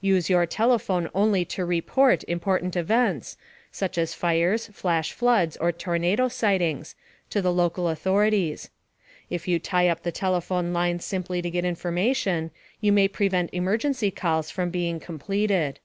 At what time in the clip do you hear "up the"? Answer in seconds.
9.88-10.12